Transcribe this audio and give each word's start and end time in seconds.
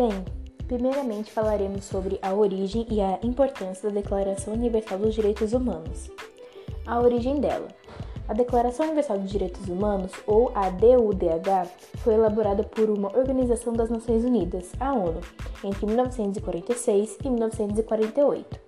Bem, 0.00 0.24
primeiramente 0.66 1.30
falaremos 1.30 1.84
sobre 1.84 2.18
a 2.22 2.32
origem 2.32 2.86
e 2.90 3.02
a 3.02 3.18
importância 3.22 3.90
da 3.90 4.00
Declaração 4.00 4.54
Universal 4.54 4.98
dos 4.98 5.14
Direitos 5.14 5.52
Humanos. 5.52 6.10
A 6.86 6.98
origem 6.98 7.38
dela. 7.38 7.68
A 8.26 8.32
Declaração 8.32 8.86
Universal 8.86 9.18
dos 9.18 9.30
Direitos 9.30 9.68
Humanos, 9.68 10.10
ou 10.26 10.52
a 10.54 10.70
DUDH, 10.70 11.68
foi 11.98 12.14
elaborada 12.14 12.62
por 12.62 12.88
uma 12.88 13.14
organização 13.14 13.74
das 13.74 13.90
Nações 13.90 14.24
Unidas, 14.24 14.72
a 14.80 14.90
ONU, 14.94 15.20
entre 15.62 15.84
1946 15.84 17.18
e 17.22 17.28
1948. 17.28 18.58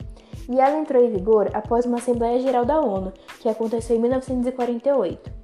E 0.50 0.60
ela 0.60 0.78
entrou 0.78 1.02
em 1.02 1.12
vigor 1.12 1.48
após 1.54 1.86
uma 1.86 1.96
Assembleia 1.96 2.40
Geral 2.40 2.66
da 2.66 2.78
ONU, 2.78 3.10
que 3.40 3.48
aconteceu 3.48 3.96
em 3.96 4.00
1948. 4.00 5.41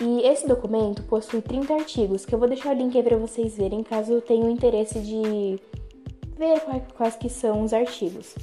E 0.00 0.20
esse 0.26 0.46
documento 0.46 1.02
possui 1.04 1.42
30 1.42 1.74
artigos, 1.74 2.24
que 2.24 2.34
eu 2.34 2.38
vou 2.38 2.48
deixar 2.48 2.74
o 2.74 2.78
link 2.78 2.96
aí 2.96 3.02
para 3.02 3.16
vocês 3.16 3.56
verem 3.56 3.82
caso 3.82 4.20
tenham 4.20 4.48
interesse 4.48 5.00
de 5.00 5.58
ver 6.36 6.62
quais 6.94 7.16
que 7.16 7.28
são 7.28 7.62
os 7.62 7.72
artigos. 7.72 8.36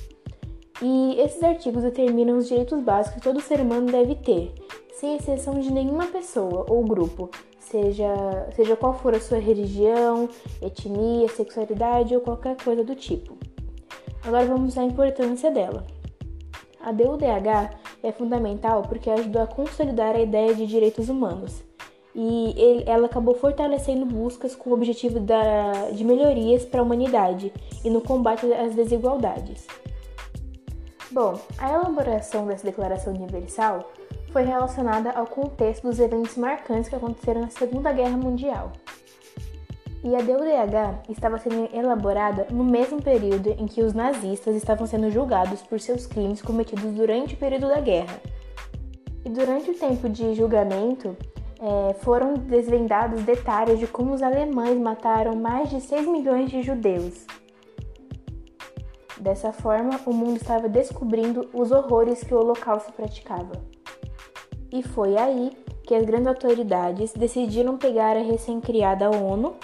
E 0.82 1.16
esses 1.22 1.42
artigos 1.42 1.84
determinam 1.84 2.38
os 2.38 2.50
direitos 2.50 2.82
básicos 2.82 3.16
que 3.16 3.24
todo 3.24 3.40
ser 3.40 3.62
humano 3.62 3.90
deve 3.90 4.16
ter, 4.16 4.54
sem 4.96 5.16
exceção 5.16 5.60
de 5.60 5.72
nenhuma 5.72 6.08
pessoa 6.08 6.66
ou 6.70 6.84
grupo, 6.84 7.30
seja, 7.58 8.14
seja 8.54 8.76
qual 8.76 8.94
for 8.94 9.16
a 9.16 9.22
sua 9.22 9.38
religião, 9.38 10.28
etnia, 10.62 11.30
sexualidade 11.30 12.14
ou 12.14 12.22
qualquer 12.22 12.58
coisa 12.62 12.84
do 12.84 12.96
tipo. 12.96 13.38
Agora 14.26 14.46
vamos 14.46 14.78
à 14.78 14.84
importância 14.84 15.50
dela. 15.50 15.86
A 16.82 16.92
DUDH 16.92 17.85
é 18.06 18.12
fundamental 18.12 18.84
porque 18.84 19.10
ajudou 19.10 19.42
a 19.42 19.48
consolidar 19.48 20.16
a 20.16 20.22
ideia 20.22 20.54
de 20.54 20.66
direitos 20.66 21.10
humanos 21.10 21.64
e 22.16 22.54
ele, 22.56 22.84
ela 22.88 23.08
acabou 23.08 23.36
fortalecendo 23.36 24.06
buscas 24.06 24.56
com 24.56 24.70
o 24.70 24.74
objetivo 24.74 25.20
da, 25.20 25.90
de 25.92 26.04
melhorias 26.04 26.64
para 26.64 26.80
a 26.80 26.84
humanidade 26.84 27.52
e 27.84 27.90
no 27.90 28.00
combate 28.00 28.52
às 28.54 28.74
desigualdades. 28.74 29.68
Bom, 31.12 31.38
a 31.58 31.74
elaboração 31.74 32.48
dessa 32.48 32.66
Declaração 32.66 33.14
Universal 33.14 33.92
foi 34.32 34.44
relacionada 34.44 35.12
ao 35.12 35.28
contexto 35.28 35.84
dos 35.84 36.00
eventos 36.00 36.38
marcantes 36.38 36.90
que 36.90 36.96
aconteceram 36.96 37.42
na 37.42 37.50
Segunda 37.50 37.92
Guerra 37.92 38.18
Mundial. 38.18 38.72
E 40.04 40.16
a 40.16 40.20
DUDH 40.20 41.10
estava 41.10 41.38
sendo 41.38 41.68
elaborada 41.74 42.48
no 42.52 42.64
mesmo 42.64 43.02
período 43.02 43.50
em 43.50 43.66
que 43.66 43.82
os 43.82 43.94
nazistas 43.94 44.56
estavam 44.56 44.86
sendo 44.86 45.10
julgados 45.10 45.62
por 45.64 45.80
seus 45.80 46.06
crimes 46.06 46.42
cometidos 46.42 46.94
durante 46.94 47.34
o 47.34 47.38
período 47.38 47.68
da 47.68 47.80
guerra. 47.80 48.20
E 49.24 49.30
durante 49.30 49.72
o 49.72 49.74
tempo 49.74 50.08
de 50.08 50.36
julgamento, 50.36 51.18
é, 51.60 51.94
foram 51.96 52.36
desvendados 52.36 53.24
detalhes 53.24 53.80
de 53.80 53.88
como 53.88 54.14
os 54.14 54.22
alemães 54.22 54.78
mataram 54.78 55.36
mais 55.36 55.70
de 55.70 55.82
6 55.82 56.08
milhões 56.08 56.52
de 56.52 56.62
judeus. 56.62 57.26
Dessa 59.20 59.52
forma, 59.52 60.00
o 60.06 60.14
mundo 60.14 60.38
estava 60.38 60.70
descobrindo 60.70 61.50
os 61.54 61.72
horrores 61.72 62.24
que 62.24 62.34
o 62.34 62.38
Holocausto 62.38 62.92
praticava. 62.94 63.54
E 64.72 64.84
foi 64.84 65.18
aí 65.18 65.52
que 65.84 65.96
as 65.96 66.06
grandes 66.06 66.28
autoridades 66.28 67.14
decidiram 67.14 67.78
pegar 67.78 68.18
a 68.18 68.22
recém-criada 68.22 69.10
ONU 69.10 69.56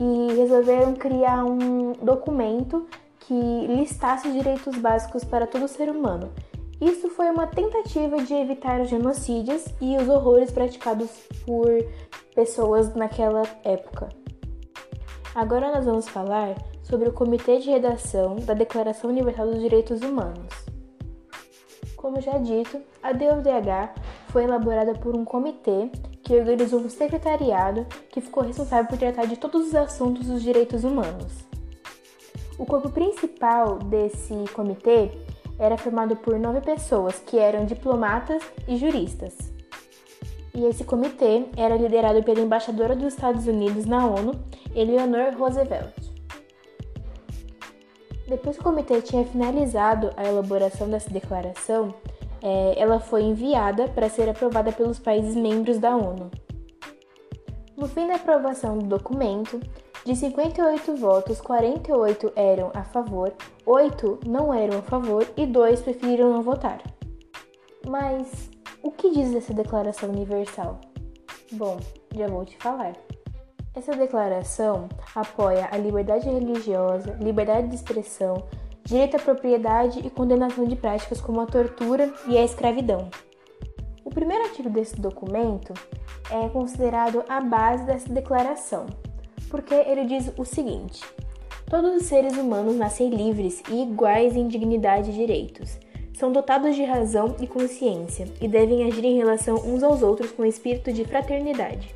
e 0.00 0.32
resolveram 0.34 0.94
criar 0.94 1.44
um 1.44 1.92
documento 1.92 2.86
que 3.20 3.66
listasse 3.66 4.26
os 4.26 4.34
direitos 4.34 4.76
básicos 4.78 5.22
para 5.22 5.46
todo 5.46 5.68
ser 5.68 5.90
humano. 5.90 6.32
Isso 6.80 7.10
foi 7.10 7.30
uma 7.30 7.46
tentativa 7.46 8.16
de 8.22 8.32
evitar 8.32 8.80
os 8.80 8.88
genocídios 8.88 9.66
e 9.80 9.98
os 9.98 10.08
horrores 10.08 10.50
praticados 10.50 11.10
por 11.44 11.68
pessoas 12.34 12.94
naquela 12.94 13.42
época. 13.62 14.08
Agora 15.34 15.70
nós 15.70 15.84
vamos 15.84 16.08
falar 16.08 16.56
sobre 16.82 17.08
o 17.08 17.12
Comitê 17.12 17.58
de 17.58 17.70
Redação 17.70 18.36
da 18.36 18.54
Declaração 18.54 19.10
Universal 19.10 19.48
dos 19.48 19.60
Direitos 19.60 20.00
Humanos. 20.00 20.48
Como 21.94 22.20
já 22.20 22.38
dito, 22.38 22.80
a 23.02 23.12
DUDH 23.12 23.94
foi 24.28 24.44
elaborada 24.44 24.94
por 24.94 25.14
um 25.14 25.24
comitê 25.24 25.90
que 26.30 26.36
organizou 26.36 26.78
um 26.78 26.88
secretariado 26.88 27.84
que 28.08 28.20
ficou 28.20 28.44
responsável 28.44 28.86
por 28.86 28.96
tratar 28.96 29.26
de 29.26 29.36
todos 29.36 29.66
os 29.66 29.74
assuntos 29.74 30.28
dos 30.28 30.40
direitos 30.40 30.84
humanos. 30.84 31.32
O 32.56 32.64
corpo 32.64 32.88
principal 32.88 33.80
desse 33.80 34.32
comitê 34.52 35.10
era 35.58 35.76
formado 35.76 36.14
por 36.14 36.38
nove 36.38 36.60
pessoas 36.60 37.18
que 37.18 37.36
eram 37.36 37.64
diplomatas 37.64 38.44
e 38.68 38.76
juristas. 38.76 39.36
E 40.54 40.66
esse 40.66 40.84
comitê 40.84 41.46
era 41.56 41.76
liderado 41.76 42.22
pela 42.22 42.38
embaixadora 42.38 42.94
dos 42.94 43.12
Estados 43.12 43.48
Unidos 43.48 43.84
na 43.84 44.06
ONU, 44.06 44.30
Eleanor 44.72 45.34
Roosevelt. 45.36 45.92
Depois 48.28 48.54
que 48.54 48.62
o 48.62 48.66
comitê 48.66 49.02
tinha 49.02 49.24
finalizado 49.24 50.12
a 50.16 50.24
elaboração 50.24 50.88
dessa 50.88 51.10
declaração, 51.10 51.92
é, 52.42 52.74
ela 52.80 53.00
foi 53.00 53.22
enviada 53.22 53.88
para 53.88 54.08
ser 54.08 54.28
aprovada 54.28 54.72
pelos 54.72 54.98
países 54.98 55.34
membros 55.34 55.78
da 55.78 55.94
ONU. 55.96 56.30
No 57.76 57.88
fim 57.88 58.06
da 58.06 58.16
aprovação 58.16 58.78
do 58.78 58.86
documento, 58.86 59.60
de 60.04 60.16
58 60.16 60.96
votos, 60.96 61.40
48 61.40 62.32
eram 62.34 62.70
a 62.74 62.82
favor, 62.84 63.32
8 63.66 64.20
não 64.26 64.52
eram 64.52 64.78
a 64.78 64.82
favor 64.82 65.26
e 65.36 65.46
2 65.46 65.82
preferiram 65.82 66.32
não 66.32 66.42
votar. 66.42 66.80
Mas 67.86 68.50
o 68.82 68.90
que 68.90 69.10
diz 69.10 69.34
essa 69.34 69.52
Declaração 69.52 70.08
Universal? 70.08 70.80
Bom, 71.52 71.78
já 72.14 72.26
vou 72.28 72.44
te 72.44 72.56
falar. 72.58 72.94
Essa 73.74 73.92
declaração 73.92 74.88
apoia 75.14 75.68
a 75.70 75.76
liberdade 75.76 76.28
religiosa, 76.28 77.16
liberdade 77.20 77.68
de 77.68 77.76
expressão, 77.76 78.44
direito 78.84 79.16
à 79.16 79.20
propriedade 79.20 80.00
e 80.04 80.10
condenação 80.10 80.64
de 80.64 80.76
práticas 80.76 81.20
como 81.20 81.40
a 81.40 81.46
tortura 81.46 82.12
e 82.26 82.36
a 82.36 82.44
escravidão. 82.44 83.10
O 84.04 84.10
primeiro 84.10 84.44
artigo 84.44 84.68
desse 84.68 85.00
documento 85.00 85.72
é 86.30 86.48
considerado 86.48 87.22
a 87.28 87.40
base 87.40 87.84
dessa 87.84 88.12
declaração, 88.12 88.86
porque 89.48 89.74
ele 89.74 90.04
diz 90.06 90.32
o 90.36 90.44
seguinte: 90.44 91.02
Todos 91.70 92.02
os 92.02 92.08
seres 92.08 92.36
humanos 92.36 92.76
nascem 92.76 93.10
livres 93.10 93.62
e 93.70 93.82
iguais 93.82 94.36
em 94.36 94.48
dignidade 94.48 95.10
e 95.10 95.14
direitos. 95.14 95.78
São 96.12 96.32
dotados 96.32 96.74
de 96.74 96.82
razão 96.82 97.36
e 97.40 97.46
consciência 97.46 98.26
e 98.40 98.48
devem 98.48 98.84
agir 98.84 99.04
em 99.04 99.16
relação 99.16 99.56
uns 99.56 99.82
aos 99.82 100.02
outros 100.02 100.32
com 100.32 100.44
espírito 100.44 100.92
de 100.92 101.04
fraternidade. 101.04 101.94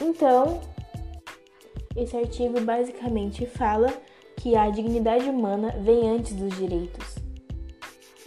Então, 0.00 0.60
esse 1.94 2.16
artigo 2.16 2.60
basicamente 2.62 3.44
fala 3.44 3.92
que 4.40 4.56
a 4.56 4.70
dignidade 4.70 5.28
humana 5.28 5.74
vem 5.78 6.08
antes 6.08 6.34
dos 6.34 6.56
direitos. 6.56 7.16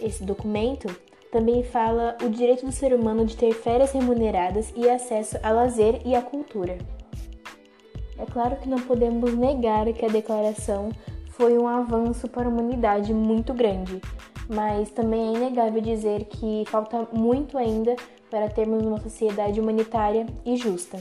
Esse 0.00 0.22
documento 0.22 0.88
também 1.30 1.64
fala 1.64 2.16
o 2.22 2.28
direito 2.28 2.64
do 2.64 2.70
ser 2.70 2.94
humano 2.94 3.26
de 3.26 3.36
ter 3.36 3.52
férias 3.52 3.90
remuneradas 3.90 4.72
e 4.76 4.88
acesso 4.88 5.36
a 5.42 5.50
lazer 5.50 6.00
e 6.04 6.14
à 6.14 6.22
cultura. 6.22 6.78
É 8.16 8.24
claro 8.26 8.56
que 8.56 8.68
não 8.68 8.78
podemos 8.78 9.34
negar 9.34 9.92
que 9.92 10.04
a 10.04 10.08
declaração 10.08 10.90
foi 11.30 11.58
um 11.58 11.66
avanço 11.66 12.28
para 12.28 12.46
a 12.46 12.48
humanidade 12.48 13.12
muito 13.12 13.52
grande, 13.52 14.00
mas 14.48 14.90
também 14.90 15.34
é 15.34 15.36
inegável 15.36 15.82
dizer 15.82 16.26
que 16.26 16.62
falta 16.68 17.08
muito 17.12 17.58
ainda 17.58 17.96
para 18.30 18.48
termos 18.48 18.84
uma 18.86 19.00
sociedade 19.00 19.60
humanitária 19.60 20.26
e 20.46 20.56
justa. 20.56 20.96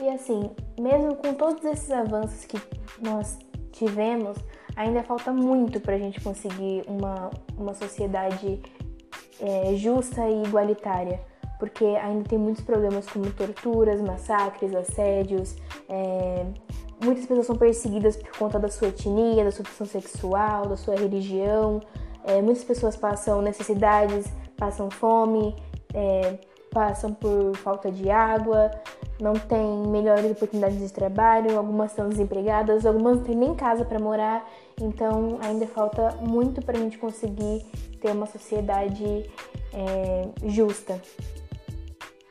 E 0.00 0.08
assim, 0.08 0.50
mesmo 0.80 1.16
com 1.16 1.34
todos 1.34 1.64
esses 1.64 1.90
avanços 1.90 2.44
que 2.44 2.60
nós 3.02 3.38
tivemos, 3.74 4.38
ainda 4.76 5.02
falta 5.02 5.32
muito 5.32 5.80
para 5.80 5.96
a 5.96 5.98
gente 5.98 6.20
conseguir 6.20 6.84
uma, 6.86 7.30
uma 7.56 7.74
sociedade 7.74 8.62
é, 9.40 9.74
justa 9.74 10.28
e 10.28 10.44
igualitária, 10.44 11.20
porque 11.58 11.84
ainda 11.84 12.28
tem 12.28 12.38
muitos 12.38 12.62
problemas 12.64 13.06
como 13.08 13.30
torturas, 13.32 14.00
massacres, 14.00 14.74
assédios. 14.74 15.56
É, 15.88 16.46
muitas 17.02 17.26
pessoas 17.26 17.46
são 17.46 17.56
perseguidas 17.56 18.16
por 18.16 18.38
conta 18.38 18.58
da 18.58 18.68
sua 18.68 18.88
etnia, 18.88 19.44
da 19.44 19.50
sua 19.50 19.62
opção 19.62 19.86
sexual, 19.86 20.66
da 20.66 20.76
sua 20.76 20.94
religião. 20.94 21.80
É, 22.24 22.40
muitas 22.40 22.64
pessoas 22.64 22.96
passam 22.96 23.42
necessidades, 23.42 24.26
passam 24.56 24.90
fome, 24.90 25.54
é, 25.92 26.38
passam 26.70 27.12
por 27.14 27.56
falta 27.56 27.90
de 27.90 28.10
água, 28.10 28.70
não 29.20 29.34
têm 29.34 29.86
melhores 29.88 30.30
oportunidades 30.30 30.78
de 30.78 30.92
trabalho, 30.92 31.56
algumas 31.56 31.90
estão 31.90 32.08
desempregadas, 32.08 32.84
algumas 32.84 33.18
não 33.18 33.24
têm 33.24 33.36
nem 33.36 33.54
casa 33.54 33.84
para 33.84 33.98
morar, 33.98 34.48
então 34.80 35.38
ainda 35.40 35.66
falta 35.66 36.16
muito 36.20 36.60
para 36.62 36.76
a 36.76 36.80
gente 36.80 36.98
conseguir 36.98 37.64
ter 38.00 38.10
uma 38.12 38.26
sociedade 38.26 39.30
é, 39.72 40.28
justa. 40.48 41.00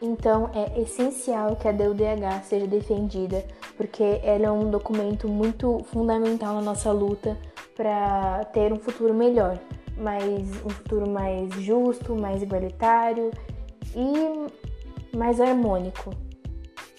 Então 0.01 0.49
é 0.53 0.81
essencial 0.81 1.55
que 1.55 1.67
a 1.67 1.71
DUDH 1.71 2.43
seja 2.43 2.67
defendida, 2.67 3.45
porque 3.77 4.19
ela 4.21 4.47
é 4.47 4.51
um 4.51 4.69
documento 4.69 5.29
muito 5.29 5.79
fundamental 5.93 6.55
na 6.55 6.61
nossa 6.61 6.91
luta 6.91 7.37
para 7.75 8.43
ter 8.53 8.73
um 8.73 8.77
futuro 8.77 9.13
melhor, 9.13 9.57
mais 9.97 10.49
um 10.65 10.69
futuro 10.69 11.09
mais 11.09 11.49
justo, 11.53 12.13
mais 12.15 12.43
igualitário 12.43 13.31
e 13.95 15.17
mais 15.17 15.39
harmônico. 15.39 16.11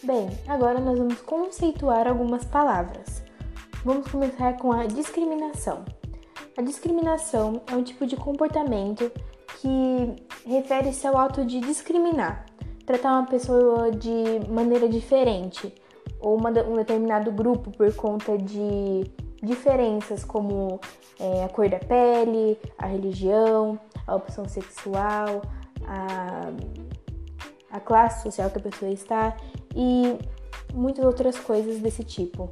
Bem, 0.04 0.28
agora 0.46 0.80
nós 0.80 0.98
vamos 0.98 1.18
conceituar 1.22 2.06
algumas 2.06 2.44
palavras. 2.44 3.22
Vamos 3.82 4.06
começar 4.06 4.54
com 4.58 4.70
a 4.70 4.84
discriminação. 4.84 5.82
A 6.58 6.60
discriminação 6.60 7.62
é 7.66 7.74
um 7.74 7.82
tipo 7.82 8.06
de 8.06 8.14
comportamento 8.14 9.10
que 9.58 10.14
refere-se 10.46 11.06
ao 11.06 11.16
ato 11.16 11.42
de 11.46 11.58
discriminar, 11.58 12.44
tratar 12.84 13.12
uma 13.12 13.26
pessoa 13.26 13.90
de 13.92 14.46
maneira 14.50 14.86
diferente 14.90 15.74
ou 16.20 16.36
uma, 16.36 16.50
um 16.50 16.76
determinado 16.76 17.32
grupo 17.32 17.70
por 17.70 17.90
conta 17.94 18.36
de 18.36 19.10
diferenças 19.42 20.22
como 20.22 20.78
é, 21.18 21.44
a 21.44 21.48
cor 21.48 21.66
da 21.70 21.78
pele, 21.78 22.58
a 22.76 22.86
religião, 22.86 23.80
a 24.06 24.14
opção 24.16 24.46
sexual, 24.46 25.40
a, 25.86 26.52
a 27.74 27.80
classe 27.80 28.22
social 28.22 28.48
que 28.50 28.58
a 28.58 28.62
pessoa 28.62 28.90
está 28.92 29.36
e 29.74 30.16
muitas 30.72 31.04
outras 31.04 31.36
coisas 31.36 31.80
desse 31.80 32.04
tipo. 32.04 32.48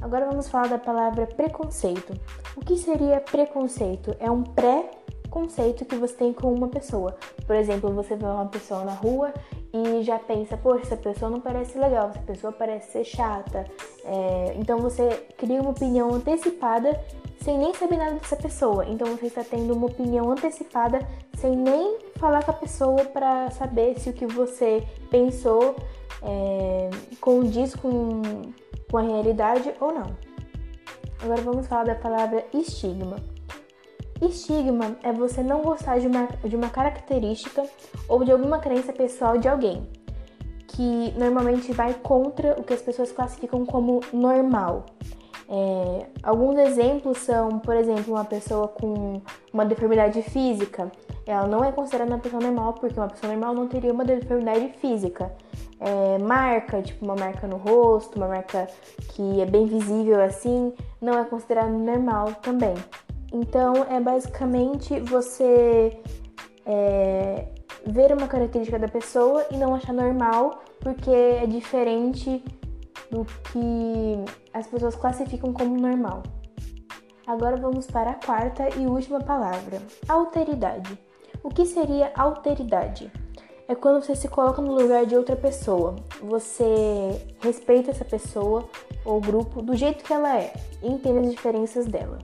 Agora 0.00 0.26
vamos 0.26 0.48
falar 0.48 0.68
da 0.68 0.78
palavra 0.78 1.26
preconceito. 1.26 2.18
O 2.56 2.60
que 2.60 2.78
seria 2.78 3.20
preconceito? 3.20 4.16
É 4.18 4.30
um 4.30 4.42
pré-conceito 4.42 5.84
que 5.84 5.94
você 5.94 6.14
tem 6.14 6.32
com 6.32 6.50
uma 6.54 6.68
pessoa. 6.68 7.14
Por 7.46 7.54
exemplo, 7.54 7.92
você 7.92 8.16
vê 8.16 8.24
uma 8.24 8.46
pessoa 8.46 8.82
na 8.82 8.94
rua 8.94 9.34
e 9.72 10.02
já 10.02 10.18
pensa, 10.18 10.56
poxa, 10.56 10.82
essa 10.82 10.96
pessoa 10.96 11.30
não 11.30 11.40
parece 11.40 11.78
legal, 11.78 12.10
essa 12.10 12.20
pessoa 12.20 12.52
parece 12.52 12.90
ser 12.90 13.04
chata. 13.04 13.66
É, 14.04 14.54
então 14.56 14.78
você 14.78 15.08
cria 15.36 15.60
uma 15.60 15.70
opinião 15.70 16.12
antecipada 16.12 17.00
sem 17.42 17.56
nem 17.56 17.72
saber 17.74 17.96
nada 17.96 18.14
dessa 18.14 18.36
pessoa. 18.36 18.84
Então 18.86 19.06
você 19.16 19.26
está 19.26 19.44
tendo 19.44 19.74
uma 19.74 19.86
opinião 19.86 20.30
antecipada 20.30 20.98
sem 21.38 21.56
nem 21.56 21.98
falar 22.16 22.44
com 22.44 22.50
a 22.50 22.54
pessoa 22.54 23.04
para 23.04 23.50
saber 23.50 23.98
se 23.98 24.10
o 24.10 24.12
que 24.12 24.26
você 24.26 24.82
pensou 25.10 25.76
é, 26.22 26.90
condiz 27.20 27.74
com, 27.74 28.22
com 28.90 28.98
a 28.98 29.02
realidade 29.02 29.72
ou 29.80 29.92
não. 29.92 30.16
Agora 31.22 31.40
vamos 31.42 31.66
falar 31.66 31.84
da 31.84 31.94
palavra 31.94 32.44
estigma. 32.52 33.16
Estigma 34.20 34.96
é 35.02 35.12
você 35.12 35.42
não 35.42 35.62
gostar 35.62 35.98
de 35.98 36.06
uma, 36.06 36.28
de 36.44 36.54
uma 36.54 36.68
característica 36.68 37.62
ou 38.08 38.22
de 38.24 38.30
alguma 38.30 38.58
crença 38.58 38.92
pessoal 38.92 39.38
de 39.38 39.48
alguém, 39.48 39.88
que 40.68 41.14
normalmente 41.18 41.72
vai 41.72 41.94
contra 41.94 42.58
o 42.58 42.62
que 42.62 42.74
as 42.74 42.82
pessoas 42.82 43.10
classificam 43.10 43.64
como 43.64 44.00
normal. 44.12 44.86
É, 45.52 46.06
alguns 46.22 46.56
exemplos 46.58 47.18
são, 47.18 47.58
por 47.58 47.74
exemplo, 47.74 48.14
uma 48.14 48.24
pessoa 48.24 48.68
com 48.68 49.20
uma 49.52 49.64
deformidade 49.64 50.22
física. 50.22 50.92
Ela 51.26 51.48
não 51.48 51.64
é 51.64 51.72
considerada 51.72 52.12
uma 52.12 52.20
pessoa 52.20 52.40
normal 52.40 52.74
porque 52.74 53.00
uma 53.00 53.08
pessoa 53.08 53.32
normal 53.32 53.54
não 53.54 53.66
teria 53.66 53.92
uma 53.92 54.04
deformidade 54.04 54.68
física. 54.78 55.34
É, 55.80 56.18
marca, 56.18 56.80
tipo 56.82 57.04
uma 57.04 57.16
marca 57.16 57.48
no 57.48 57.56
rosto, 57.56 58.16
uma 58.16 58.28
marca 58.28 58.68
que 59.08 59.40
é 59.40 59.46
bem 59.46 59.66
visível 59.66 60.22
assim, 60.22 60.72
não 61.00 61.18
é 61.18 61.24
considerada 61.24 61.70
normal 61.70 62.34
também. 62.42 62.74
Então 63.32 63.74
é 63.88 64.00
basicamente 64.00 64.98
você 65.00 66.00
é, 66.66 67.46
ver 67.86 68.12
uma 68.12 68.26
característica 68.26 68.78
da 68.78 68.88
pessoa 68.88 69.46
e 69.50 69.56
não 69.56 69.74
achar 69.74 69.92
normal 69.92 70.62
porque 70.80 71.10
é 71.10 71.46
diferente 71.46 72.42
do 73.10 73.24
que 73.24 74.24
as 74.52 74.66
pessoas 74.66 74.96
classificam 74.96 75.52
como 75.52 75.76
normal. 75.76 76.22
Agora 77.26 77.56
vamos 77.56 77.86
para 77.86 78.10
a 78.10 78.14
quarta 78.14 78.68
e 78.76 78.86
última 78.86 79.20
palavra: 79.20 79.80
alteridade. 80.08 80.98
O 81.42 81.48
que 81.48 81.64
seria 81.64 82.12
alteridade? 82.16 83.10
É 83.68 83.74
quando 83.74 84.02
você 84.02 84.16
se 84.16 84.26
coloca 84.26 84.60
no 84.60 84.74
lugar 84.74 85.06
de 85.06 85.14
outra 85.14 85.36
pessoa. 85.36 85.94
Você 86.20 87.22
respeita 87.40 87.92
essa 87.92 88.04
pessoa 88.04 88.68
ou 89.04 89.20
grupo 89.20 89.62
do 89.62 89.76
jeito 89.76 90.02
que 90.02 90.12
ela 90.12 90.36
é 90.36 90.52
e 90.82 90.88
entende 90.88 91.20
as 91.20 91.30
diferenças 91.30 91.86
dela. 91.86 92.18